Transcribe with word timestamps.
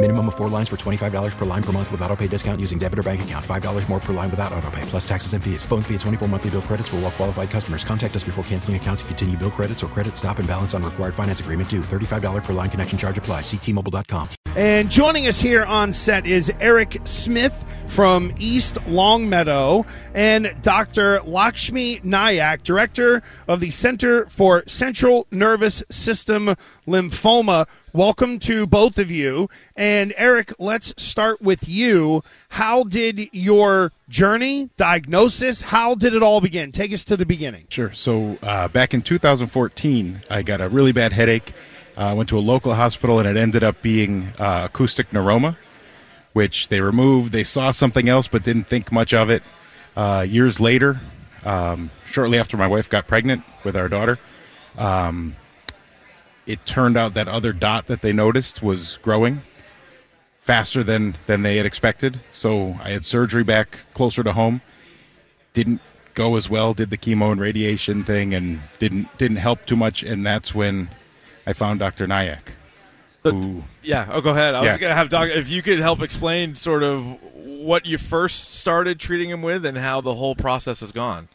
Minimum 0.00 0.28
of 0.28 0.36
four 0.36 0.48
lines 0.48 0.68
for 0.68 0.76
$25 0.76 1.36
per 1.36 1.44
line 1.44 1.62
per 1.62 1.72
month 1.72 1.90
with 1.90 2.00
auto 2.02 2.14
pay 2.14 2.28
discount 2.28 2.60
using 2.60 2.78
debit 2.78 3.00
or 3.00 3.02
bank 3.02 3.22
account. 3.22 3.44
$5 3.44 3.88
more 3.88 3.98
per 3.98 4.12
line 4.12 4.30
without 4.30 4.52
auto 4.52 4.70
pay, 4.70 4.82
plus 4.82 5.08
taxes 5.08 5.32
and 5.32 5.42
fees. 5.42 5.64
Phone 5.64 5.82
fee 5.82 5.94
at 5.96 6.00
24 6.02 6.28
monthly 6.28 6.50
bill 6.50 6.62
credits 6.62 6.88
for 6.88 6.96
all 6.96 7.02
well 7.02 7.10
qualified 7.10 7.50
customers. 7.50 7.82
Contact 7.82 8.14
us 8.14 8.22
before 8.22 8.44
canceling 8.44 8.76
account 8.76 9.00
to 9.00 9.04
continue 9.06 9.36
bill 9.36 9.50
credits 9.50 9.82
or 9.82 9.88
credit 9.88 10.16
stop 10.16 10.38
and 10.38 10.46
balance 10.46 10.72
on 10.72 10.84
required 10.84 11.16
finance 11.16 11.40
agreement 11.40 11.68
due. 11.68 11.80
$35 11.80 12.44
per 12.44 12.52
line 12.52 12.70
connection 12.70 12.96
charge 12.96 13.18
apply. 13.18 13.40
Ctmobile.com. 13.40 14.28
And 14.54 14.88
joining 14.88 15.26
us 15.26 15.40
here 15.40 15.64
on 15.64 15.92
set 15.92 16.26
is 16.26 16.50
Eric 16.60 17.00
Smith 17.02 17.64
from 17.88 18.32
East 18.38 18.78
Longmeadow 18.86 19.84
and 20.14 20.54
Dr. 20.62 21.20
Lakshmi 21.22 21.96
Nayak, 22.00 22.62
director 22.62 23.22
of 23.48 23.58
the 23.60 23.70
Center 23.70 24.26
for 24.26 24.62
Central 24.68 25.26
Nervous 25.32 25.82
System 25.90 26.54
Lymphoma. 26.86 27.66
Welcome 27.98 28.38
to 28.40 28.64
both 28.64 28.96
of 28.96 29.10
you. 29.10 29.50
And 29.74 30.14
Eric, 30.16 30.54
let's 30.60 30.94
start 31.02 31.42
with 31.42 31.68
you. 31.68 32.22
How 32.50 32.84
did 32.84 33.28
your 33.32 33.90
journey, 34.08 34.70
diagnosis, 34.76 35.62
how 35.62 35.96
did 35.96 36.14
it 36.14 36.22
all 36.22 36.40
begin? 36.40 36.70
Take 36.70 36.92
us 36.92 37.02
to 37.06 37.16
the 37.16 37.26
beginning. 37.26 37.66
Sure. 37.70 37.92
So 37.92 38.38
uh, 38.40 38.68
back 38.68 38.94
in 38.94 39.02
2014, 39.02 40.20
I 40.30 40.42
got 40.42 40.60
a 40.60 40.68
really 40.68 40.92
bad 40.92 41.12
headache. 41.12 41.52
I 41.96 42.12
uh, 42.12 42.14
went 42.14 42.28
to 42.28 42.38
a 42.38 42.40
local 42.40 42.74
hospital, 42.74 43.18
and 43.18 43.28
it 43.28 43.36
ended 43.36 43.64
up 43.64 43.82
being 43.82 44.28
uh, 44.38 44.68
acoustic 44.70 45.10
neuroma, 45.10 45.56
which 46.34 46.68
they 46.68 46.80
removed. 46.80 47.32
They 47.32 47.42
saw 47.42 47.72
something 47.72 48.08
else, 48.08 48.28
but 48.28 48.44
didn't 48.44 48.68
think 48.68 48.92
much 48.92 49.12
of 49.12 49.28
it. 49.28 49.42
Uh, 49.96 50.24
years 50.24 50.60
later, 50.60 51.00
um, 51.44 51.90
shortly 52.12 52.38
after 52.38 52.56
my 52.56 52.68
wife 52.68 52.88
got 52.88 53.08
pregnant 53.08 53.42
with 53.64 53.74
our 53.74 53.88
daughter, 53.88 54.20
um, 54.76 55.34
it 56.48 56.64
turned 56.66 56.96
out 56.96 57.14
that 57.14 57.28
other 57.28 57.52
dot 57.52 57.86
that 57.86 58.00
they 58.00 58.12
noticed 58.12 58.62
was 58.62 58.98
growing 59.02 59.42
faster 60.40 60.82
than 60.82 61.16
than 61.26 61.42
they 61.42 61.58
had 61.58 61.66
expected. 61.66 62.20
So 62.32 62.76
I 62.82 62.90
had 62.90 63.04
surgery 63.06 63.44
back 63.44 63.78
closer 63.94 64.24
to 64.24 64.32
home. 64.32 64.62
Didn't 65.52 65.80
go 66.14 66.36
as 66.36 66.48
well. 66.50 66.72
Did 66.74 66.90
the 66.90 66.96
chemo 66.98 67.30
and 67.30 67.40
radiation 67.40 68.02
thing, 68.02 68.34
and 68.34 68.60
didn't 68.78 69.16
didn't 69.18 69.36
help 69.36 69.66
too 69.66 69.76
much. 69.76 70.02
And 70.02 70.26
that's 70.26 70.54
when 70.54 70.88
I 71.46 71.52
found 71.52 71.80
Dr. 71.80 72.06
Nayak. 72.08 72.40
Who, 73.24 73.64
yeah. 73.82 74.08
Oh, 74.10 74.22
go 74.22 74.30
ahead. 74.30 74.54
I 74.54 74.64
Yeah. 74.64 74.70
was 74.70 74.78
gonna 74.78 74.94
have 74.94 75.10
Doc. 75.10 75.28
If 75.28 75.50
you 75.50 75.60
could 75.60 75.80
help 75.80 76.00
explain 76.00 76.54
sort 76.54 76.82
of 76.82 77.04
what 77.34 77.84
you 77.84 77.98
first 77.98 78.54
started 78.54 78.98
treating 78.98 79.28
him 79.28 79.42
with 79.42 79.66
and 79.66 79.76
how 79.76 80.00
the 80.00 80.14
whole 80.14 80.34
process 80.34 80.80
has 80.80 80.92
gone. 80.92 81.28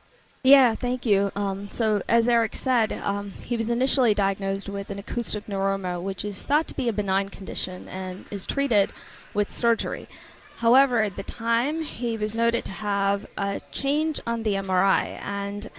Yeah, 0.45 0.75
thank 0.75 1.05
you. 1.05 1.31
Um, 1.37 1.69
so, 1.71 2.01
as 2.09 2.27
Eric 2.27 2.53
said, 2.57 2.91
um, 2.91 3.31
he 3.31 3.55
was 3.55 3.69
initially 3.69 4.13
diagnosed 4.13 4.67
with 4.67 4.89
an 4.89 4.99
acoustic 4.99 5.47
neuroma, 5.47 6.03
which 6.03 6.25
is 6.25 6.45
thought 6.45 6.67
to 6.67 6.73
be 6.73 6.89
a 6.89 6.93
benign 6.93 7.29
condition 7.29 7.87
and 7.87 8.25
is 8.29 8.45
treated 8.45 8.91
with 9.33 9.49
surgery. 9.49 10.09
However, 10.57 11.01
at 11.01 11.15
the 11.15 11.23
time, 11.23 11.81
he 11.81 12.17
was 12.17 12.35
noted 12.35 12.65
to 12.65 12.71
have 12.71 13.25
a 13.37 13.61
change 13.71 14.19
on 14.27 14.43
the 14.43 14.55
MRI, 14.55 15.17
and 15.23 15.69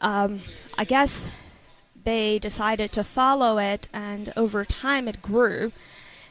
um, 0.00 0.42
I 0.78 0.84
guess 0.84 1.26
they 2.04 2.38
decided 2.38 2.92
to 2.92 3.02
follow 3.02 3.58
it, 3.58 3.88
and 3.92 4.32
over 4.36 4.64
time 4.64 5.08
it 5.08 5.20
grew. 5.20 5.72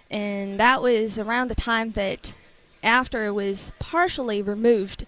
And 0.10 0.58
that 0.62 0.82
was 0.82 1.20
around 1.20 1.50
the 1.50 1.56
time 1.56 1.92
that, 1.92 2.32
after 2.82 3.26
it 3.26 3.34
was 3.34 3.74
partially 3.80 4.42
removed, 4.42 5.06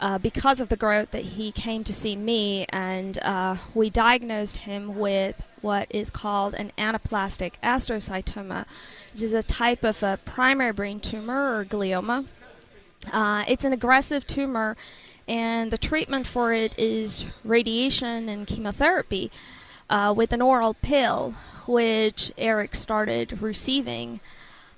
uh, 0.00 0.18
because 0.18 0.60
of 0.60 0.68
the 0.68 0.76
growth 0.76 1.10
that 1.12 1.24
he 1.24 1.52
came 1.52 1.84
to 1.84 1.92
see 1.92 2.16
me, 2.16 2.66
and 2.70 3.18
uh, 3.22 3.56
we 3.74 3.90
diagnosed 3.90 4.58
him 4.58 4.98
with 4.98 5.40
what 5.60 5.86
is 5.90 6.10
called 6.10 6.54
an 6.54 6.72
anaplastic 6.76 7.52
astrocytoma, 7.62 8.66
which 9.12 9.22
is 9.22 9.32
a 9.32 9.42
type 9.42 9.82
of 9.82 10.02
a 10.02 10.18
primary 10.24 10.72
brain 10.72 11.00
tumor 11.00 11.56
or 11.56 11.64
glioma. 11.64 12.26
Uh, 13.12 13.44
it's 13.48 13.64
an 13.64 13.72
aggressive 13.72 14.26
tumor, 14.26 14.76
and 15.26 15.70
the 15.70 15.78
treatment 15.78 16.26
for 16.26 16.52
it 16.52 16.78
is 16.78 17.24
radiation 17.44 18.28
and 18.28 18.46
chemotherapy 18.46 19.30
uh, 19.88 20.12
with 20.14 20.32
an 20.32 20.42
oral 20.42 20.74
pill, 20.74 21.34
which 21.66 22.32
Eric 22.36 22.74
started 22.74 23.40
receiving. 23.40 24.20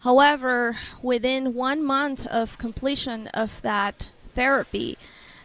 However, 0.01 0.79
within 1.03 1.55
one 1.55 1.83
month 1.83 2.27
of 2.29 2.59
completion 2.59 3.27
of 3.29 3.61
that 3.63 4.09
therapy, 4.37 4.97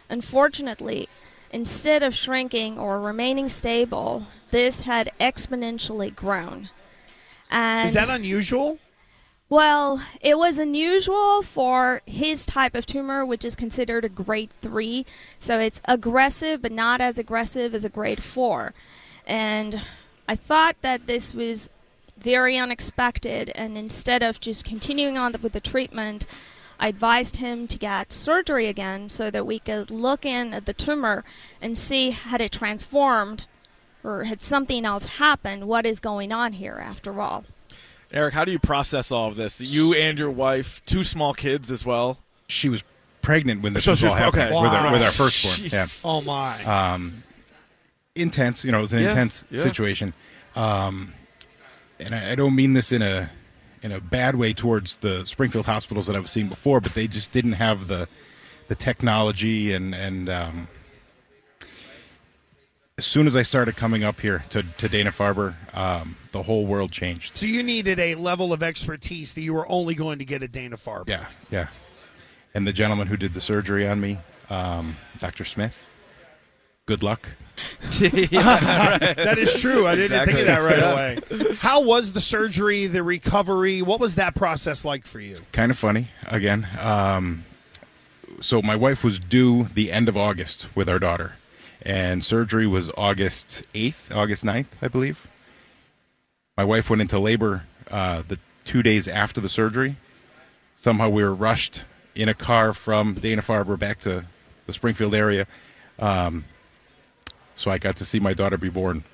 unfortunately, 0.08 1.08
instead 1.50 2.04
of 2.04 2.14
shrinking 2.14 2.78
or 2.78 3.00
remaining 3.00 3.48
stable, 3.48 4.28
this 4.52 4.80
had 4.80 5.10
exponentially 5.18 6.14
grown. 6.14 6.70
And 7.50 7.88
Is 7.88 7.94
that 7.94 8.08
unusual? 8.08 8.78
well, 9.48 10.02
it 10.22 10.38
was 10.38 10.56
unusual 10.56 11.42
for 11.42 12.00
his 12.06 12.46
type 12.46 12.74
of 12.74 12.86
tumor, 12.86 13.26
which 13.26 13.44
is 13.44 13.54
considered 13.54 14.02
a 14.02 14.08
grade 14.08 14.48
3. 14.62 15.04
So 15.38 15.58
it's 15.58 15.80
aggressive, 15.84 16.62
but 16.62 16.72
not 16.72 17.02
as 17.02 17.18
aggressive 17.18 17.74
as 17.74 17.84
a 17.84 17.90
grade 17.90 18.22
4. 18.22 18.72
And 19.26 19.82
I 20.26 20.36
thought 20.36 20.76
that 20.80 21.06
this 21.06 21.34
was 21.34 21.68
very 22.16 22.56
unexpected, 22.56 23.50
and 23.54 23.76
instead 23.76 24.22
of 24.22 24.40
just 24.40 24.64
continuing 24.64 25.18
on 25.18 25.34
with 25.42 25.52
the 25.52 25.60
treatment, 25.60 26.24
I 26.82 26.88
advised 26.88 27.36
him 27.36 27.68
to 27.68 27.78
get 27.78 28.12
surgery 28.12 28.66
again 28.66 29.08
so 29.08 29.30
that 29.30 29.46
we 29.46 29.60
could 29.60 29.88
look 29.88 30.26
in 30.26 30.52
at 30.52 30.66
the 30.66 30.72
tumor 30.74 31.24
and 31.60 31.78
see 31.78 32.10
had 32.10 32.40
it 32.40 32.50
transformed 32.50 33.44
or 34.02 34.24
had 34.24 34.42
something 34.42 34.84
else 34.84 35.04
happened. 35.04 35.68
What 35.68 35.86
is 35.86 36.00
going 36.00 36.32
on 36.32 36.54
here 36.54 36.82
after 36.84 37.20
all? 37.20 37.44
Eric, 38.12 38.34
how 38.34 38.44
do 38.44 38.50
you 38.50 38.58
process 38.58 39.12
all 39.12 39.28
of 39.28 39.36
this? 39.36 39.60
You 39.60 39.94
and 39.94 40.18
your 40.18 40.28
wife, 40.30 40.82
two 40.84 41.04
small 41.04 41.34
kids 41.34 41.70
as 41.70 41.86
well. 41.86 42.18
she 42.48 42.68
was 42.68 42.82
pregnant 43.22 43.62
when 43.62 43.74
this 43.74 43.84
So 43.84 43.92
was 43.92 44.02
all 44.02 44.10
was- 44.10 44.18
happening 44.18 44.46
okay. 44.46 44.62
with, 44.62 44.72
our, 44.72 44.92
with 44.92 45.02
our 45.04 45.10
firstborn. 45.12 45.70
Yeah. 45.72 45.86
Oh 46.04 46.20
my! 46.20 46.64
um, 46.64 47.22
intense. 48.16 48.64
You 48.64 48.72
know, 48.72 48.78
it 48.78 48.82
was 48.82 48.92
an 48.92 48.98
Yeah, 48.98 49.10
intense 49.10 49.44
yeah. 49.52 49.62
situation, 49.62 50.12
um, 50.56 51.12
and 52.00 52.12
I, 52.12 52.32
I 52.32 52.34
don't 52.34 52.56
mean 52.56 52.72
this 52.74 52.90
in 52.90 53.00
a 53.02 53.30
in 53.82 53.92
a 53.92 54.00
bad 54.00 54.36
way 54.36 54.52
towards 54.52 54.96
the 54.96 55.24
Springfield 55.26 55.66
hospitals 55.66 56.06
that 56.06 56.16
I 56.16 56.20
was 56.20 56.30
seeing 56.30 56.48
before, 56.48 56.80
but 56.80 56.94
they 56.94 57.06
just 57.06 57.30
didn't 57.30 57.52
have 57.52 57.88
the 57.88 58.08
the 58.68 58.74
technology 58.74 59.72
and 59.72 59.94
and 59.94 60.28
um, 60.28 60.68
as 62.98 63.06
soon 63.06 63.26
as 63.26 63.34
I 63.34 63.42
started 63.42 63.76
coming 63.76 64.04
up 64.04 64.20
here 64.20 64.44
to, 64.50 64.62
to 64.62 64.88
Dana 64.88 65.10
Farber, 65.10 65.54
um, 65.74 66.16
the 66.32 66.42
whole 66.42 66.66
world 66.66 66.92
changed. 66.92 67.36
so 67.36 67.46
you 67.46 67.62
needed 67.62 67.98
a 67.98 68.14
level 68.14 68.52
of 68.52 68.62
expertise 68.62 69.34
that 69.34 69.40
you 69.40 69.54
were 69.54 69.68
only 69.68 69.94
going 69.94 70.18
to 70.18 70.24
get 70.24 70.42
at 70.42 70.52
Dana 70.52 70.76
Farber. 70.76 71.08
Yeah, 71.08 71.26
yeah. 71.50 71.68
And 72.54 72.66
the 72.66 72.72
gentleman 72.72 73.06
who 73.08 73.16
did 73.16 73.32
the 73.34 73.40
surgery 73.40 73.88
on 73.88 74.00
me, 74.00 74.18
um, 74.50 74.96
Dr. 75.18 75.44
Smith. 75.44 75.76
Good 76.86 77.02
luck. 77.02 77.28
that 78.00 79.36
is 79.38 79.60
true. 79.60 79.86
I 79.86 79.94
didn't 79.94 80.24
think 80.26 80.38
of 80.40 80.46
that 80.46 80.58
right 80.58 80.78
Yeah. 80.78 80.92
away. 80.92 81.54
How 81.56 81.80
was 81.82 82.12
the 82.12 82.20
surgery, 82.20 82.86
the 82.86 83.02
recovery? 83.02 83.82
What 83.82 84.00
was 84.00 84.14
that 84.16 84.34
process 84.34 84.84
like 84.84 85.06
for 85.06 85.20
you? 85.20 85.36
kind 85.52 85.70
of 85.70 85.78
funny 85.78 86.08
again. 86.26 86.66
Um, 86.78 87.44
so 88.40 88.62
my 88.62 88.76
wife 88.76 89.04
was 89.04 89.18
due 89.18 89.68
the 89.74 89.92
end 89.92 90.08
of 90.08 90.16
August 90.16 90.66
with 90.74 90.88
our 90.88 90.98
daughter, 90.98 91.36
and 91.82 92.24
surgery 92.24 92.66
was 92.66 92.90
August 92.96 93.62
eighth, 93.74 94.12
August 94.14 94.44
9th, 94.44 94.66
I 94.80 94.88
believe. 94.88 95.26
My 96.56 96.64
wife 96.64 96.90
went 96.90 97.02
into 97.02 97.18
labor 97.18 97.64
uh, 97.90 98.22
the 98.26 98.38
two 98.64 98.82
days 98.82 99.06
after 99.08 99.40
the 99.40 99.48
surgery. 99.48 99.96
Somehow 100.76 101.08
we 101.08 101.22
were 101.22 101.34
rushed 101.34 101.82
in 102.14 102.28
a 102.28 102.34
car 102.34 102.72
from 102.72 103.14
Dana 103.14 103.42
Farber 103.42 103.78
back 103.78 104.00
to 104.00 104.26
the 104.66 104.72
Springfield 104.72 105.14
area. 105.14 105.46
Um, 105.98 106.44
so 107.54 107.70
I 107.70 107.78
got 107.78 107.96
to 107.96 108.04
see 108.04 108.20
my 108.20 108.34
daughter 108.34 108.56
be 108.58 108.68
born 108.68 109.04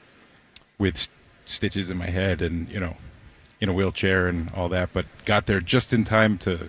with 0.78 0.96
st- 0.98 1.10
stitches 1.46 1.90
in 1.90 1.96
my 1.96 2.06
head 2.06 2.42
and 2.42 2.68
you 2.68 2.78
know 2.80 2.96
in 3.60 3.68
a 3.68 3.72
wheelchair 3.72 4.28
and 4.28 4.50
all 4.52 4.68
that, 4.68 4.90
but 4.92 5.04
got 5.24 5.46
there 5.46 5.60
just 5.60 5.92
in 5.92 6.04
time 6.04 6.38
to 6.38 6.68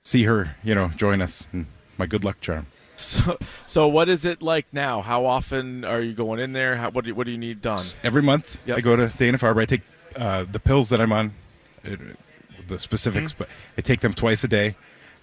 see 0.00 0.24
her, 0.24 0.56
you 0.62 0.74
know, 0.74 0.88
join 0.88 1.20
us. 1.20 1.46
And 1.52 1.66
my 1.98 2.06
good 2.06 2.24
luck 2.24 2.40
charm. 2.40 2.66
So, 2.96 3.36
so 3.66 3.88
what 3.88 4.08
is 4.08 4.24
it 4.24 4.40
like 4.40 4.66
now? 4.72 5.02
How 5.02 5.26
often 5.26 5.84
are 5.84 6.00
you 6.00 6.12
going 6.12 6.38
in 6.38 6.52
there? 6.52 6.76
How, 6.76 6.90
what 6.90 7.02
do 7.04 7.08
you, 7.08 7.14
what 7.16 7.24
do 7.26 7.32
you 7.32 7.38
need 7.38 7.60
done? 7.60 7.84
Every 8.04 8.22
month, 8.22 8.56
Yep. 8.66 8.78
I 8.78 8.80
go 8.82 8.94
to 8.94 9.08
Dana 9.08 9.36
Farber. 9.36 9.60
I 9.62 9.64
take 9.64 9.82
uh, 10.14 10.44
the 10.50 10.60
pills 10.60 10.90
that 10.90 11.00
I'm 11.00 11.12
on, 11.12 11.34
uh, 11.84 11.96
the 12.68 12.78
specifics, 12.78 13.32
Mm-hmm. 13.32 13.38
but 13.38 13.48
I 13.76 13.80
take 13.80 14.00
them 14.00 14.14
twice 14.14 14.44
a 14.44 14.48
day. 14.48 14.76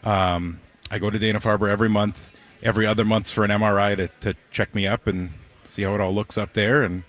Um, 0.04 0.60
I 0.92 1.00
go 1.00 1.10
to 1.10 1.18
Dana 1.18 1.40
Farber 1.40 1.70
every 1.70 1.88
month, 1.88 2.20
every 2.64 2.86
other 2.86 3.06
month 3.06 3.30
for 3.30 3.44
an 3.44 3.52
MRI 3.52 3.96
to, 3.98 4.08
to 4.22 4.36
check 4.52 4.74
me 4.76 4.88
up 4.88 5.08
and 5.08 5.32
see 5.68 5.84
how 5.84 5.96
it 5.96 6.02
all 6.02 6.14
looks 6.14 6.38
up 6.38 6.54
there. 6.54 6.84
And 6.84 7.04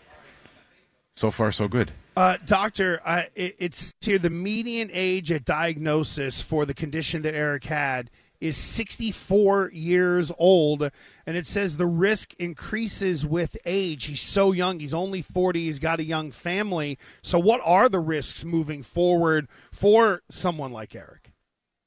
so 1.14 1.30
far, 1.30 1.52
so 1.52 1.68
good. 1.68 1.92
Uh, 2.16 2.36
doctor, 2.44 3.00
uh, 3.04 3.22
it, 3.34 3.56
it's 3.58 3.94
here. 4.00 4.18
The 4.18 4.30
median 4.30 4.90
age 4.92 5.32
at 5.32 5.44
diagnosis 5.44 6.42
for 6.42 6.66
the 6.66 6.74
condition 6.74 7.22
that 7.22 7.34
Eric 7.34 7.64
had 7.64 8.10
is 8.38 8.56
64 8.56 9.70
years 9.72 10.32
old, 10.36 10.90
and 11.26 11.36
it 11.36 11.46
says 11.46 11.76
the 11.76 11.86
risk 11.86 12.34
increases 12.34 13.24
with 13.24 13.56
age. 13.64 14.06
He's 14.06 14.20
so 14.20 14.52
young; 14.52 14.80
he's 14.80 14.92
only 14.92 15.22
40. 15.22 15.64
He's 15.64 15.78
got 15.78 16.00
a 16.00 16.04
young 16.04 16.32
family. 16.32 16.98
So, 17.22 17.38
what 17.38 17.62
are 17.64 17.88
the 17.88 18.00
risks 18.00 18.44
moving 18.44 18.82
forward 18.82 19.48
for 19.70 20.22
someone 20.28 20.72
like 20.72 20.94
Eric? 20.94 21.32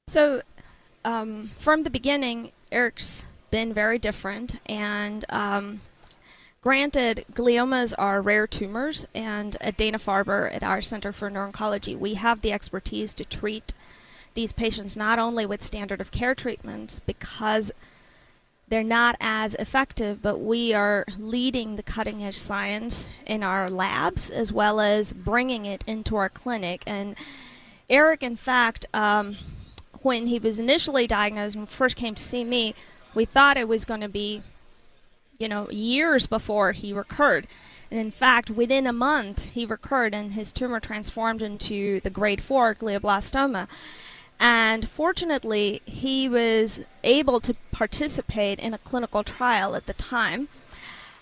So, 0.08 0.42
um, 1.04 1.50
from 1.58 1.84
the 1.84 1.90
beginning, 1.90 2.50
Eric's 2.72 3.24
been 3.56 3.72
very 3.72 3.98
different, 3.98 4.60
and 4.66 5.24
um, 5.30 5.80
granted, 6.60 7.24
gliomas 7.32 7.94
are 7.96 8.20
rare 8.20 8.46
tumors, 8.46 9.06
and 9.14 9.56
at 9.62 9.78
Dana 9.78 9.98
Farber, 9.98 10.54
at 10.54 10.62
our 10.62 10.82
Center 10.82 11.10
for 11.10 11.30
Neuro-Oncology, 11.30 11.98
we 11.98 12.12
have 12.16 12.42
the 12.42 12.52
expertise 12.52 13.14
to 13.14 13.24
treat 13.24 13.72
these 14.34 14.52
patients 14.52 14.94
not 14.94 15.18
only 15.18 15.46
with 15.46 15.62
standard 15.62 16.02
of 16.02 16.10
care 16.10 16.34
treatments 16.34 17.00
because 17.06 17.72
they're 18.68 18.82
not 18.82 19.16
as 19.20 19.54
effective, 19.54 20.20
but 20.20 20.36
we 20.36 20.74
are 20.74 21.06
leading 21.18 21.76
the 21.76 21.82
cutting 21.82 22.22
edge 22.22 22.36
science 22.36 23.08
in 23.24 23.42
our 23.42 23.70
labs 23.70 24.28
as 24.28 24.52
well 24.52 24.80
as 24.80 25.14
bringing 25.14 25.64
it 25.64 25.82
into 25.86 26.16
our 26.16 26.28
clinic. 26.28 26.82
And 26.86 27.16
Eric, 27.88 28.22
in 28.22 28.36
fact, 28.36 28.84
um, 28.92 29.38
when 30.02 30.26
he 30.26 30.38
was 30.38 30.58
initially 30.58 31.06
diagnosed 31.06 31.56
and 31.56 31.66
first 31.66 31.96
came 31.96 32.14
to 32.14 32.22
see 32.22 32.44
me, 32.44 32.74
we 33.16 33.24
thought 33.24 33.56
it 33.56 33.66
was 33.66 33.84
going 33.84 34.02
to 34.02 34.08
be, 34.08 34.42
you 35.38 35.48
know, 35.48 35.68
years 35.70 36.26
before 36.26 36.72
he 36.72 36.92
recurred. 36.92 37.48
And 37.90 37.98
in 37.98 38.10
fact, 38.10 38.50
within 38.50 38.86
a 38.86 38.92
month, 38.92 39.42
he 39.42 39.64
recurred 39.64 40.14
and 40.14 40.34
his 40.34 40.52
tumor 40.52 40.80
transformed 40.80 41.40
into 41.40 42.00
the 42.00 42.10
grade 42.10 42.42
4 42.42 42.74
glioblastoma. 42.74 43.68
And 44.38 44.86
fortunately, 44.88 45.80
he 45.86 46.28
was 46.28 46.80
able 47.02 47.40
to 47.40 47.54
participate 47.72 48.58
in 48.58 48.74
a 48.74 48.78
clinical 48.78 49.24
trial 49.24 49.74
at 49.74 49.86
the 49.86 49.94
time. 49.94 50.48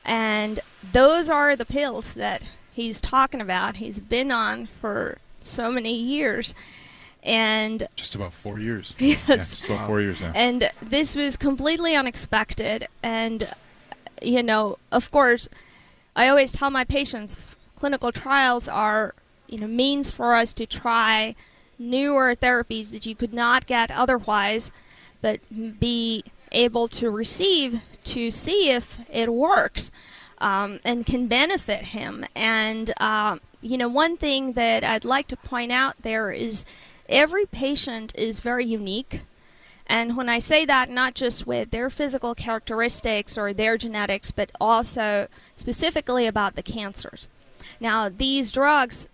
And 0.05 0.59
those 0.93 1.31
are 1.31 1.55
the 1.55 1.65
pills 1.65 2.15
that 2.15 2.43
he's 2.73 3.01
talking 3.01 3.41
about. 3.41 3.77
He's 3.77 4.01
been 4.01 4.33
on 4.33 4.67
for 4.81 5.19
so 5.43 5.71
many 5.71 5.95
years. 5.95 6.55
And 7.25 7.89
Just 7.97 8.15
about 8.15 8.33
four 8.35 8.59
years. 8.59 8.95
Yes. 8.99 9.25
Yeah, 9.29 9.37
just 9.37 9.65
about 9.65 9.87
four 9.87 10.01
years 10.01 10.21
now. 10.21 10.33
and 10.35 10.71
this 10.83 11.17
was 11.17 11.37
completely 11.37 11.97
unexpected. 11.97 12.87
And, 13.03 13.51
you 14.23 14.43
know, 14.43 14.79
of 14.93 15.11
course, 15.11 15.49
I 16.15 16.29
always 16.29 16.53
tell 16.53 16.71
my 16.71 16.85
patients 16.85 17.39
clinical 17.77 18.13
trials 18.13 18.69
are, 18.69 19.15
you 19.49 19.59
know, 19.59 19.67
means 19.67 20.11
for 20.11 20.35
us 20.35 20.53
to 20.55 20.67
try 20.67 21.35
newer 21.79 22.35
therapies 22.37 22.91
that 22.93 23.05
you 23.07 23.15
could 23.15 23.33
not 23.35 23.67
get 23.67 23.91
otherwise, 23.91 24.71
but 25.21 25.41
be 25.81 26.25
able 26.53 26.87
to 26.89 27.11
receive 27.11 27.81
to 28.05 28.31
see 28.31 28.71
if 28.71 28.99
it 29.11 29.33
works 29.33 29.91
um, 30.39 30.79
and 30.85 31.05
can 31.07 31.27
benefit 31.27 31.87
him. 31.87 32.25
And, 32.35 32.93
uh, 32.99 33.39
you 33.61 33.77
know, 33.77 33.89
one 33.89 34.17
thing 34.17 34.53
that 34.53 34.85
I'd 34.85 35.05
like 35.05 35.27
to 35.29 35.37
point 35.37 35.73
out 35.73 35.97
there 36.03 36.31
is 36.31 36.65
every 37.09 37.47
patient 37.47 38.13
is 38.17 38.41
very 38.41 38.65
unique. 38.65 39.23
And 39.87 40.17
when 40.17 40.29
I 40.29 40.39
say 40.39 40.65
that, 40.65 40.89
not 40.89 41.15
just 41.15 41.47
with 41.47 41.71
their 41.71 41.91
physical 41.91 42.35
characteristics 42.35 43.37
or 43.37 43.53
their 43.53 43.77
genetics, 43.77 44.31
but 44.31 44.51
also 44.61 45.29
specifically 45.57 46.27
about 46.27 46.57
the 46.57 46.63
cancers. 46.63 47.29
Now, 47.81 48.09
these 48.09 48.51
drugs 48.51 49.09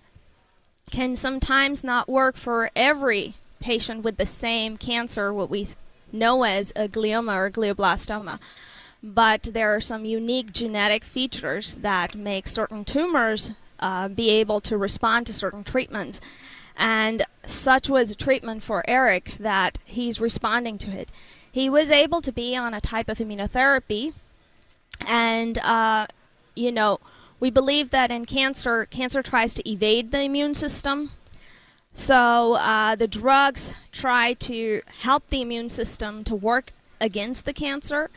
can 0.91 1.17
sometimes 1.17 1.83
not 1.83 2.09
work 2.09 2.37
for 2.37 2.71
every 2.77 3.35
patient 3.61 4.03
with 4.03 4.17
the 4.17 4.27
same 4.27 4.77
cancer, 4.77 5.33
what 5.33 5.51
we 5.51 5.69
know 6.13 6.45
as 6.45 6.73
a 6.75 6.89
glioma 6.89 7.35
or 7.35 7.51
glioblastoma. 7.51 8.39
But 9.03 9.45
there 9.53 9.75
are 9.75 9.81
some 9.81 10.05
unique 10.05 10.53
genetic 10.53 11.05
features 11.05 11.77
that 11.77 12.15
make 12.15 12.47
certain 12.47 12.85
tumors 12.85 13.53
uh, 13.79 14.09
be 14.09 14.31
able 14.31 14.61
to 14.61 14.77
respond 14.77 15.27
to 15.27 15.33
certain 15.33 15.65
treatments. 15.65 16.21
And 16.81 17.27
such 17.45 17.91
was 17.91 18.17
treatment 18.17 18.63
for 18.63 18.83
Eric 18.89 19.37
that 19.39 19.79
he's 19.85 20.19
responding 20.19 20.79
to 20.79 20.91
it. 20.91 21.11
He 21.53 21.69
was 21.69 21.91
able 21.91 22.23
to 22.23 22.33
be 22.33 22.57
on 22.57 22.73
a 22.73 22.81
type 22.81 23.11
of 23.11 23.19
immunotherapy, 23.19 24.15
and 25.07 25.59
uh, 25.59 26.07
you 26.55 26.73
know, 26.73 26.99
we 27.39 27.51
believe 27.51 27.91
that 27.91 28.11
in 28.11 28.25
cancer, 28.25 28.87
cancer 28.87 29.23
tries 29.23 29.53
to 29.55 29.71
evade 29.71 30.11
the 30.11 30.23
immune 30.23 30.55
system. 30.55 31.11
So 31.93 32.55
uh, 32.55 32.95
the 32.95 33.09
drugs 33.09 33.75
try 33.93 34.33
to 34.35 34.81
help 35.01 35.29
the 35.29 35.43
immune 35.43 35.69
system 35.69 36.25
to 36.25 36.35
work 36.35 36.73
against 36.99 37.45
the 37.45 37.53
cancer. 37.53 38.09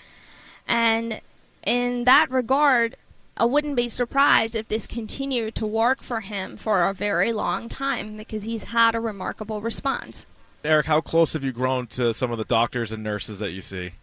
And 0.67 1.19
in 1.65 2.05
that 2.05 2.31
regard, 2.31 2.95
I 3.35 3.45
wouldn't 3.45 3.75
be 3.75 3.89
surprised 3.89 4.55
if 4.55 4.67
this 4.67 4.85
continued 4.85 5.55
to 5.55 5.65
work 5.65 6.03
for 6.03 6.19
him 6.21 6.55
for 6.55 6.87
a 6.87 6.93
very 6.93 7.33
long 7.33 7.67
time 7.67 8.15
because 8.15 8.43
he's 8.43 8.63
had 8.65 8.93
a 8.93 8.99
remarkable 8.99 9.59
response. 9.59 10.27
Eric, 10.63 10.85
how 10.85 11.01
close 11.01 11.33
have 11.33 11.43
you 11.43 11.51
grown 11.51 11.87
to 11.87 12.13
some 12.13 12.31
of 12.31 12.37
the 12.37 12.45
doctors 12.45 12.91
and 12.91 13.03
nurses 13.03 13.39
that 13.39 13.51
you 13.51 13.61
see? 13.61 13.93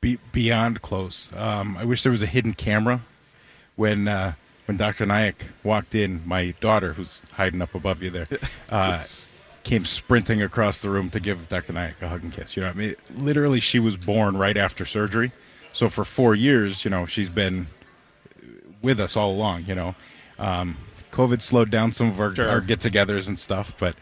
Be- 0.00 0.18
beyond 0.32 0.80
close. 0.80 1.30
Um, 1.36 1.76
I 1.76 1.84
wish 1.84 2.02
there 2.02 2.12
was 2.12 2.22
a 2.22 2.26
hidden 2.26 2.54
camera 2.54 3.02
when 3.76 4.08
uh, 4.08 4.32
when 4.64 4.76
Dr. 4.76 5.04
Nayak 5.04 5.34
walked 5.62 5.94
in. 5.94 6.22
My 6.26 6.54
daughter, 6.60 6.94
who's 6.94 7.20
hiding 7.34 7.60
up 7.60 7.74
above 7.74 8.02
you 8.02 8.10
there, 8.10 8.26
uh, 8.70 9.04
came 9.62 9.84
sprinting 9.84 10.40
across 10.42 10.78
the 10.78 10.88
room 10.88 11.10
to 11.10 11.20
give 11.20 11.48
Dr. 11.48 11.74
Nayak 11.74 12.00
a 12.00 12.08
hug 12.08 12.22
and 12.22 12.32
kiss. 12.32 12.56
You 12.56 12.62
know, 12.62 12.68
what 12.68 12.76
I 12.76 12.78
mean, 12.78 12.96
literally, 13.10 13.60
she 13.60 13.78
was 13.78 13.96
born 13.96 14.38
right 14.38 14.56
after 14.56 14.86
surgery. 14.86 15.32
So 15.72 15.90
for 15.90 16.04
four 16.04 16.34
years, 16.34 16.84
you 16.84 16.90
know, 16.90 17.06
she's 17.06 17.28
been 17.28 17.68
with 18.82 19.00
us 19.00 19.16
all 19.16 19.30
along. 19.32 19.64
You 19.66 19.74
know, 19.74 19.94
um, 20.38 20.76
COVID 21.12 21.40
slowed 21.42 21.70
down 21.70 21.92
some 21.92 22.08
of 22.10 22.20
our, 22.20 22.34
Sure. 22.34 22.48
our 22.48 22.60
get-togethers 22.60 23.28
and 23.28 23.38
stuff, 23.38 23.74
but 23.78 23.96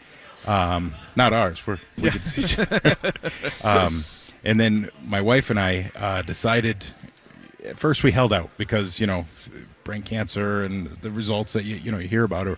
um, 0.47 0.93
not 1.15 1.33
ours. 1.33 1.65
We're, 1.65 1.79
we 1.97 2.09
could 2.11 2.25
see. 2.25 2.41
each 2.41 2.59
other. 2.59 2.95
um, 3.63 4.03
and 4.43 4.59
then 4.59 4.89
my 5.05 5.21
wife 5.21 5.49
and 5.49 5.59
I 5.59 5.91
uh, 5.95 6.21
decided. 6.21 6.83
At 7.65 7.77
first, 7.77 8.03
we 8.03 8.11
held 8.11 8.31
out 8.31 8.49
because 8.57 8.99
you 9.01 9.05
know, 9.07 9.25
brain 9.83 10.01
cancer 10.01 10.63
and 10.63 10.87
the 11.01 11.11
results 11.11 11.51
that 11.53 11.65
you 11.65 11.75
you 11.75 11.91
know 11.91 11.97
you 11.97 12.07
hear 12.07 12.23
about, 12.23 12.47
or, 12.47 12.57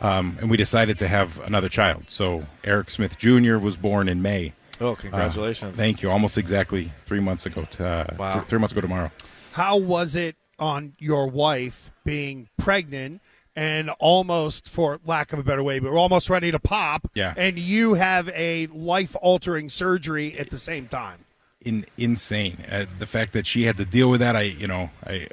um, 0.00 0.38
and 0.40 0.48
we 0.48 0.56
decided 0.56 0.98
to 0.98 1.08
have 1.08 1.40
another 1.40 1.68
child. 1.68 2.04
So 2.08 2.46
Eric 2.62 2.90
Smith 2.90 3.18
Jr. 3.18 3.56
was 3.58 3.76
born 3.76 4.08
in 4.08 4.22
May. 4.22 4.52
Oh, 4.80 4.92
Uh, 4.92 4.94
congratulations. 4.94 5.76
thank 5.76 6.00
you. 6.00 6.10
Almost 6.12 6.38
exactly 6.38 6.92
three 7.06 7.18
months 7.18 7.44
ago. 7.44 7.66
To, 7.72 7.88
uh, 7.90 8.14
Wow. 8.16 8.32
th- 8.34 8.44
three 8.44 8.58
months 8.60 8.72
ago 8.72 8.82
tomorrow. 8.82 9.10
How 9.52 9.76
was 9.78 10.14
it 10.14 10.36
on 10.58 10.94
your 10.98 11.28
wife 11.28 11.90
being 12.04 12.48
pregnant 12.56 13.20
and 13.54 13.88
almost, 13.98 14.68
for 14.68 15.00
lack 15.06 15.32
of 15.32 15.38
a 15.38 15.42
better 15.42 15.62
way, 15.62 15.78
but 15.78 15.90
almost 15.90 16.28
ready 16.28 16.50
to 16.50 16.58
pop? 16.58 17.10
Yeah. 17.14 17.32
And 17.36 17.58
you 17.58 17.94
have 17.94 18.28
a 18.30 18.66
life 18.68 19.16
altering 19.22 19.70
surgery 19.70 20.38
at 20.38 20.50
the 20.50 20.58
same 20.58 20.88
time. 20.88 21.24
in, 21.64 21.86
insane. 21.96 22.64
Uh, 22.70 22.84
the 22.98 23.06
fact 23.06 23.32
that 23.32 23.46
she 23.46 23.64
had 23.64 23.76
to 23.78 23.84
deal 23.84 24.10
with 24.10 24.20
that, 24.20 24.36
I 24.36 24.42
you 24.42 24.66
know, 24.66 24.90
I 25.06 25.28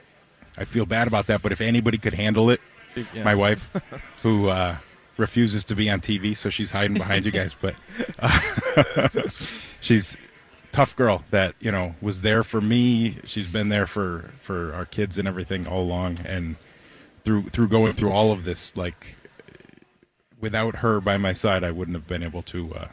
I 0.57 0.65
feel 0.65 0.85
bad 0.85 1.07
about 1.07 1.27
that. 1.27 1.41
But 1.41 1.51
if 1.51 1.61
anybody 1.61 1.97
could 1.97 2.13
handle 2.13 2.49
it, 2.49 2.61
Yeah. 2.95 3.23
my 3.23 3.35
wife, 3.35 3.69
who 4.21 4.47
uh, 4.49 4.77
refuses 5.17 5.63
to 5.65 5.75
be 5.75 5.89
on 5.89 5.99
TV, 5.99 6.35
so 6.37 6.49
she's 6.49 6.71
hiding 6.71 6.95
behind 6.97 7.25
you 7.25 7.31
guys. 7.31 7.55
But 7.59 7.75
uh, 8.19 9.09
she's 9.81 10.15
a 10.15 10.17
tough 10.73 10.95
girl 10.97 11.23
that 11.29 11.55
you 11.61 11.71
know 11.71 11.95
was 12.01 12.19
there 12.21 12.43
for 12.43 12.59
me. 12.59 13.17
She's 13.25 13.47
been 13.47 13.69
there 13.69 13.87
for 13.87 14.31
for 14.41 14.73
our 14.73 14.85
kids 14.85 15.17
and 15.17 15.27
everything 15.27 15.65
all 15.67 15.81
along, 15.83 16.17
and 16.25 16.57
through 17.23 17.49
through 17.49 17.69
going 17.69 17.93
through 17.93 18.11
all 18.11 18.31
of 18.33 18.43
this, 18.43 18.75
like 18.75 19.15
without 20.41 20.77
her 20.77 20.99
by 20.99 21.17
my 21.17 21.31
side, 21.33 21.63
I 21.63 21.71
wouldn't 21.71 21.95
have 21.95 22.07
been 22.07 22.23
able 22.23 22.41
to 22.43 22.73
uh, 22.75 22.87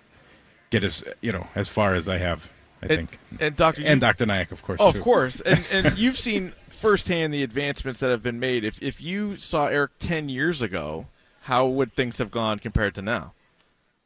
get 0.70 0.84
as 0.84 1.02
you 1.20 1.32
know 1.32 1.48
as 1.56 1.68
far 1.68 1.94
as 1.94 2.06
I 2.08 2.18
have 2.18 2.48
I 2.82 2.86
And- 2.86 3.08
think. 3.10 3.18
and 3.40 3.56
Dr. 3.56 3.82
and 3.84 4.00
Dr. 4.00 4.24
Nayak, 4.26 4.52
of 4.52 4.62
course. 4.62 4.78
Oh, 4.80 4.92
too. 4.92 4.98
of 4.98 5.04
course. 5.04 5.40
And 5.40 5.64
and 5.72 5.98
you've 5.98 6.16
seen 6.18 6.52
firsthand 6.68 7.34
the 7.34 7.42
advancements 7.42 8.00
that 8.00 8.10
have 8.10 8.22
been 8.22 8.38
made. 8.40 8.64
If 8.64 8.80
if 8.82 9.00
you 9.00 9.36
saw 9.36 9.66
Eric 9.66 9.92
ten 9.98 10.28
years 10.28 10.62
ago, 10.62 11.06
how 11.42 11.66
would 11.66 11.94
things 11.94 12.18
have 12.18 12.30
gone 12.30 12.58
compared 12.58 12.94
to 12.94 13.02
now? 13.02 13.32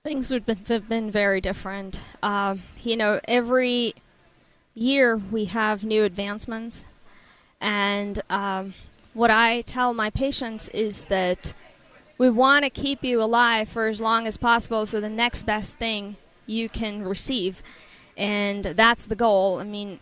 Things 0.04 0.30
would 0.30 0.44
have 0.68 0.86
been 0.86 1.10
very 1.10 1.40
different. 1.40 1.98
Uh, 2.22 2.56
you 2.82 2.94
know, 2.94 3.20
every 3.26 3.94
year 4.74 5.16
we 5.16 5.46
have 5.46 5.82
new 5.82 6.04
advancements, 6.04 6.84
and 7.58 8.20
um, 8.28 8.74
what 9.14 9.30
I 9.30 9.62
tell 9.62 9.94
my 9.94 10.10
patients 10.10 10.68
is 10.74 11.06
that 11.06 11.54
we 12.18 12.28
want 12.28 12.64
to 12.64 12.70
keep 12.70 13.02
you 13.02 13.22
alive 13.22 13.70
for 13.70 13.86
as 13.86 13.98
long 13.98 14.26
as 14.26 14.36
possible, 14.36 14.84
so 14.84 15.00
the 15.00 15.08
next 15.08 15.46
best 15.46 15.78
thing 15.78 16.18
you 16.44 16.68
can 16.68 17.02
receive, 17.02 17.62
and 18.14 18.62
that's 18.62 19.06
the 19.06 19.16
goal. 19.16 19.58
I 19.58 19.64
mean, 19.64 20.00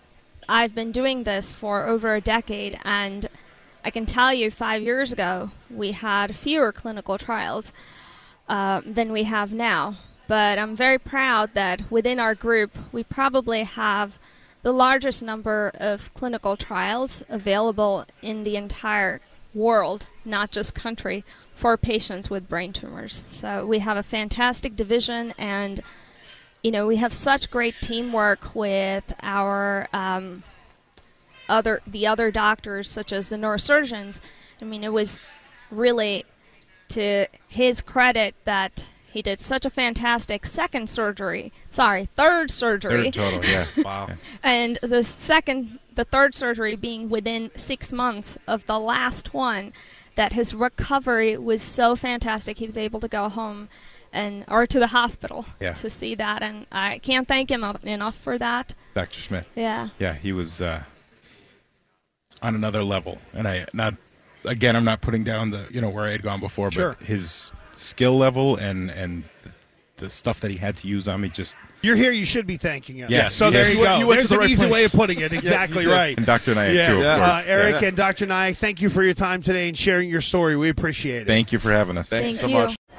I've 0.49 0.75
been 0.75 0.91
doing 0.91 1.23
this 1.23 1.55
for 1.55 1.87
over 1.87 2.17
a 2.17 2.21
decade, 2.21 2.77
and 2.85 3.29
I 3.85 3.91
can 3.91 4.05
tell 4.05 4.35
you, 4.35 4.51
five 4.51 4.83
years 4.83 5.13
ago 5.13 5.53
we 5.71 5.93
had 5.93 6.35
fewer 6.35 6.73
clinical 6.73 7.19
trials 7.19 7.73
uh, 8.53 8.83
than 8.85 9.11
we 9.11 9.25
have 9.25 9.51
now. 9.51 9.97
But 10.29 10.59
I'm 10.59 10.77
very 10.77 10.99
proud 10.99 11.55
that 11.55 11.91
within 11.91 12.21
our 12.21 12.35
group, 12.35 12.77
we 12.93 13.03
probably 13.03 13.63
have 13.63 14.19
the 14.61 14.73
largest 14.73 15.23
number 15.23 15.73
of 15.75 16.13
clinical 16.13 16.59
trials 16.59 17.23
available 17.31 18.05
in 18.21 18.45
the 18.45 18.57
entire 18.57 19.23
world, 19.55 20.05
not 20.23 20.51
just 20.51 20.75
country, 20.75 21.25
for 21.57 21.79
patients 21.79 22.29
with 22.29 22.47
brain 22.47 22.75
tumors. 22.75 23.25
So 23.29 23.65
we 23.65 23.79
have 23.79 23.97
a 23.97 24.03
fantastic 24.03 24.77
division, 24.77 25.33
and 25.39 25.81
you 26.63 26.71
know 26.71 26.87
we 26.87 26.97
have 26.97 27.13
such 27.13 27.51
great 27.51 27.77
teamwork 27.81 28.55
with 28.55 29.15
our 29.23 29.89
um, 29.95 30.43
other 31.49 31.81
the 31.87 32.07
other 32.07 32.31
doctors, 32.31 32.91
such 32.91 33.13
as 33.13 33.31
the 33.31 33.37
neurosurgeons. 33.37 34.21
I 34.61 34.67
mean, 34.67 34.85
it 34.85 34.93
was 34.93 35.19
really 35.71 36.27
to 36.93 37.27
his 37.49 37.81
credit 37.81 38.35
that 38.45 38.87
he 39.13 39.21
did 39.23 39.41
such 39.41 39.67
a 39.67 39.71
fantastic 39.71 40.47
second 40.47 40.89
surgery. 40.89 41.53
Sorry, 41.71 42.09
third 42.17 42.51
surgery. 42.51 43.11
Third 43.11 43.15
total, 43.43 43.45
yeah. 43.45 43.67
Wow. 43.85 44.09
and 44.43 44.79
the 44.83 45.05
second, 45.05 45.79
the 45.95 46.05
third 46.05 46.35
surgery 46.35 46.77
being 46.77 47.11
within 47.11 47.51
six 47.55 47.93
months 47.93 48.39
of 48.47 48.65
the 48.67 48.79
last 48.79 49.35
one, 49.35 49.73
that 50.15 50.33
his 50.33 50.55
recovery 50.55 51.37
was 51.37 51.63
so 51.63 51.95
fantastic. 51.97 52.59
He 52.59 52.67
was 52.67 52.77
able 52.79 53.01
to 53.01 53.09
go 53.09 53.29
home 53.29 53.69
and 54.15 54.45
or 54.49 54.67
to 54.67 54.79
the 54.79 54.89
hospital 54.89 55.47
Yeah. 55.61 55.73
to 55.75 55.89
see 55.91 56.15
that, 56.17 56.43
and 56.43 56.67
I 56.71 56.99
can't 56.99 57.27
thank 57.29 57.51
him 57.51 57.65
enough 57.83 58.17
for 58.17 58.37
that. 58.39 58.75
Dr. 58.95 59.21
Smith. 59.21 59.47
Yeah. 59.55 59.89
Yeah, 59.99 60.15
he 60.15 60.33
was 60.33 60.61
uh, 60.61 60.83
on 62.43 62.55
another 62.55 62.83
level, 62.83 63.19
and 63.33 63.47
I 63.49 63.67
not 63.73 63.95
again. 64.45 64.77
I'm 64.77 64.85
not 64.85 65.01
putting 65.01 65.25
down 65.25 65.51
the 65.51 65.67
you 65.71 65.81
know 65.81 65.89
where 65.91 66.05
I 66.07 66.11
had 66.11 66.23
gone 66.23 66.41
before, 66.41 66.71
Sure. 66.71 66.97
but 66.99 67.07
his 67.07 67.53
skill 67.73 68.17
level 68.19 68.57
and 68.57 68.91
and 68.91 69.25
the, 69.45 69.51
the 70.05 70.11
stuff 70.11 70.41
that 70.41 70.51
he 70.51 70.57
had 70.57 70.77
to 70.79 70.89
use 70.89 71.09
on 71.09 71.21
me 71.21 71.29
just. 71.29 71.57
You're 71.85 71.97
here. 71.97 72.13
You 72.13 72.25
should 72.25 72.47
be 72.47 72.57
thanking 72.57 72.97
him. 72.99 73.11
Yeah. 73.11 73.29
So 73.29 73.49
Yes. 73.49 73.53
there 73.53 73.69
you, 73.75 73.79
You 73.81 73.85
go. 73.85 73.99
you 73.99 74.07
went 74.07 74.19
There's 74.21 74.25
to 74.25 74.29
the 74.29 74.35
an 74.35 74.41
right 74.41 74.51
easy 74.51 74.63
place. 74.63 74.73
way 74.73 74.85
of 74.85 74.93
putting 74.93 75.19
it. 75.21 75.33
Exactly 75.43 75.83
you 75.83 75.89
did. 75.89 75.95
right. 75.95 76.17
And 76.17 76.25
Dr. 76.25 76.55
Nayak 76.55 76.75
Yes. 76.75 76.91
too, 76.91 76.99
of 77.09 77.21
Uh. 77.21 77.43
Eric 77.45 77.83
Yeah. 77.83 77.89
and 77.89 77.97
Dr. 77.97 78.27
Nye, 78.27 78.53
thank 78.53 78.81
you 78.81 78.89
for 78.89 79.03
your 79.03 79.15
time 79.15 79.43
today 79.43 79.67
and 79.69 79.77
sharing 79.77 80.09
your 80.09 80.21
story. 80.21 80.57
We 80.57 80.69
appreciate 80.69 81.23
it. 81.23 81.27
Thank 81.27 81.51
you 81.51 81.59
for 81.59 81.73
having 81.73 81.99
us. 81.99 82.09
Thanks 82.09 82.39
Thank 82.39 82.41
so 82.41 82.47
you. 82.47 82.55
much. 82.67 82.77